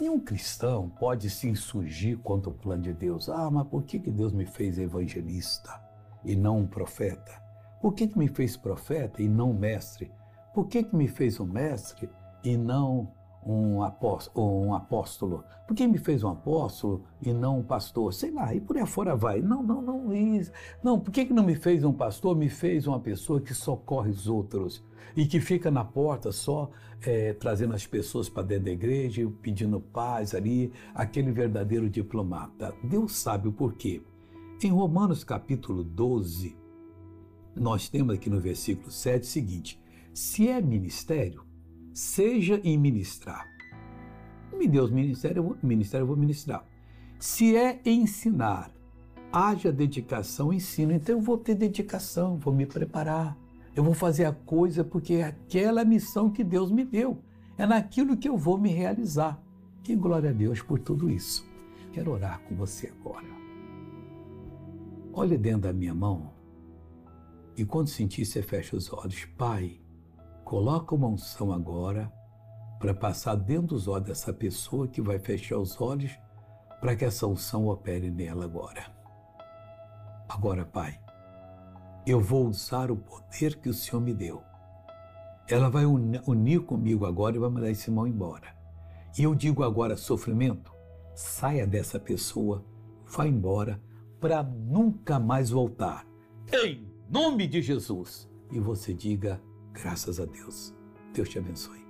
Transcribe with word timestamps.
Nenhum 0.00 0.20
cristão 0.20 0.88
pode 0.88 1.28
se 1.28 1.48
insurgir 1.48 2.18
contra 2.18 2.50
o 2.50 2.54
plano 2.54 2.82
de 2.82 2.92
Deus. 2.92 3.28
Ah, 3.28 3.50
mas 3.50 3.66
por 3.66 3.82
que, 3.82 3.98
que 3.98 4.10
Deus 4.12 4.32
me 4.32 4.46
fez 4.46 4.78
evangelista 4.78 5.80
e 6.24 6.36
não 6.36 6.58
um 6.58 6.66
profeta? 6.66 7.42
Por 7.80 7.92
que, 7.92 8.06
que 8.06 8.18
me 8.18 8.28
fez 8.28 8.56
profeta 8.56 9.20
e 9.20 9.28
não 9.28 9.52
mestre? 9.52 10.12
Por 10.54 10.68
que, 10.68 10.84
que 10.84 10.94
me 10.94 11.08
fez 11.08 11.40
um 11.40 11.46
mestre 11.46 12.08
e 12.44 12.56
não 12.56 13.12
um 13.52 13.82
apóstolo, 13.82 14.66
um 14.66 14.74
apóstolo? 14.74 15.44
Por 15.66 15.74
que 15.74 15.86
me 15.86 15.98
fez 15.98 16.22
um 16.22 16.28
apóstolo 16.28 17.04
e 17.22 17.32
não 17.32 17.60
um 17.60 17.62
pastor? 17.62 18.12
Sei 18.12 18.30
lá, 18.30 18.54
e 18.54 18.60
por 18.60 18.76
aí 18.76 18.86
fora 18.86 19.16
vai. 19.16 19.40
Não, 19.40 19.62
não, 19.62 19.80
não, 19.80 20.14
isso. 20.14 20.52
Não, 20.82 21.00
por 21.00 21.10
que, 21.10 21.24
que 21.24 21.32
não 21.32 21.42
me 21.42 21.54
fez 21.54 21.84
um 21.84 21.92
pastor? 21.92 22.36
Me 22.36 22.48
fez 22.48 22.86
uma 22.86 23.00
pessoa 23.00 23.40
que 23.40 23.54
socorre 23.54 24.10
os 24.10 24.28
outros 24.28 24.84
e 25.16 25.26
que 25.26 25.40
fica 25.40 25.70
na 25.70 25.84
porta 25.84 26.30
só 26.30 26.70
é, 27.02 27.32
trazendo 27.32 27.74
as 27.74 27.86
pessoas 27.86 28.28
para 28.28 28.42
dentro 28.42 28.66
da 28.66 28.70
igreja, 28.70 29.30
pedindo 29.40 29.80
paz 29.80 30.34
ali, 30.34 30.72
aquele 30.94 31.32
verdadeiro 31.32 31.88
diplomata. 31.88 32.74
Deus 32.84 33.12
sabe 33.16 33.48
o 33.48 33.52
porquê. 33.52 34.02
Em 34.62 34.70
Romanos 34.70 35.24
capítulo 35.24 35.84
12, 35.84 36.56
nós 37.54 37.88
temos 37.88 38.14
aqui 38.14 38.28
no 38.28 38.40
versículo 38.40 38.90
7 38.90 39.22
o 39.22 39.26
seguinte: 39.26 39.80
se 40.12 40.48
é 40.48 40.60
ministério, 40.60 41.47
seja 41.92 42.60
em 42.64 42.76
ministrar. 42.76 43.46
Me 44.56 44.66
deu 44.66 44.84
os 44.84 44.90
eu 45.24 45.42
vou, 45.42 45.56
ministério, 45.62 46.02
eu 46.02 46.06
vou 46.06 46.16
ministrar. 46.16 46.64
Se 47.18 47.56
é 47.56 47.80
ensinar, 47.84 48.72
haja 49.32 49.72
dedicação, 49.72 50.52
ensino. 50.52 50.92
Então 50.92 51.16
eu 51.16 51.20
vou 51.20 51.38
ter 51.38 51.54
dedicação, 51.54 52.36
vou 52.36 52.52
me 52.52 52.66
preparar. 52.66 53.36
Eu 53.74 53.84
vou 53.84 53.94
fazer 53.94 54.24
a 54.24 54.32
coisa 54.32 54.82
porque 54.82 55.14
é 55.14 55.24
aquela 55.24 55.84
missão 55.84 56.30
que 56.30 56.42
Deus 56.42 56.70
me 56.70 56.84
deu. 56.84 57.22
É 57.56 57.66
naquilo 57.66 58.16
que 58.16 58.28
eu 58.28 58.36
vou 58.36 58.58
me 58.58 58.70
realizar. 58.70 59.40
E 59.88 59.94
glória 59.94 60.30
a 60.30 60.32
Deus 60.32 60.60
por 60.60 60.78
tudo 60.78 61.08
isso. 61.08 61.48
Quero 61.92 62.12
orar 62.12 62.40
com 62.40 62.54
você 62.54 62.92
agora. 63.00 63.26
Olhe 65.12 65.38
dentro 65.38 65.62
da 65.62 65.72
minha 65.72 65.94
mão 65.94 66.38
e 67.58 67.64
quando 67.64 67.88
sentir, 67.88 68.24
você 68.24 68.40
fecha 68.40 68.76
os 68.76 68.92
olhos. 68.92 69.24
Pai, 69.36 69.80
coloca 70.48 70.94
uma 70.94 71.08
unção 71.08 71.52
agora 71.52 72.10
para 72.78 72.94
passar 72.94 73.34
dentro 73.34 73.66
dos 73.66 73.86
olhos 73.86 74.06
dessa 74.06 74.32
pessoa 74.32 74.88
que 74.88 75.02
vai 75.02 75.18
fechar 75.18 75.58
os 75.58 75.78
olhos 75.78 76.18
para 76.80 76.96
que 76.96 77.04
essa 77.04 77.26
unção 77.26 77.66
opere 77.66 78.10
nela 78.10 78.46
agora. 78.46 78.86
Agora, 80.26 80.64
Pai, 80.64 80.98
eu 82.06 82.18
vou 82.18 82.46
usar 82.46 82.90
o 82.90 82.96
poder 82.96 83.56
que 83.56 83.68
o 83.68 83.74
Senhor 83.74 84.00
me 84.00 84.14
deu. 84.14 84.42
Ela 85.46 85.68
vai 85.68 85.84
unir 85.84 86.60
comigo 86.60 87.04
agora 87.04 87.36
e 87.36 87.38
vai 87.38 87.50
mandar 87.50 87.70
esse 87.70 87.90
irmão 87.90 88.06
embora. 88.06 88.56
E 89.18 89.24
eu 89.24 89.34
digo 89.34 89.62
agora, 89.62 89.98
sofrimento, 89.98 90.72
saia 91.14 91.66
dessa 91.66 92.00
pessoa, 92.00 92.64
vá 93.04 93.26
embora 93.26 93.82
para 94.18 94.42
nunca 94.42 95.20
mais 95.20 95.50
voltar. 95.50 96.06
Em 96.50 96.90
nome 97.06 97.46
de 97.46 97.60
Jesus. 97.60 98.26
E 98.50 98.58
você 98.58 98.94
diga 98.94 99.38
graças 99.72 100.20
a 100.20 100.24
Deus. 100.24 100.74
Deus 101.12 101.28
te 101.28 101.38
abençoe. 101.38 101.87